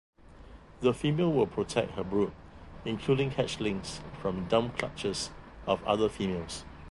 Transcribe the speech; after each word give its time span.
The 0.79 0.95
female 0.95 1.31
will 1.31 1.45
protect 1.45 1.91
her 1.91 2.03
brood, 2.03 2.31
including 2.85 3.29
hatchlings 3.33 3.99
from 4.19 4.47
dump 4.47 4.79
clutches 4.79 5.29
of 5.67 5.83
other 5.83 6.09
females. 6.09 6.65